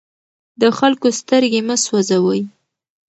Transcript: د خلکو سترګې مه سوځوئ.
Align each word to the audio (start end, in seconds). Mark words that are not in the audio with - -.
د 0.61 0.63
خلکو 0.77 1.07
سترګې 1.19 1.61
مه 1.67 1.75
سوځوئ. 1.83 2.41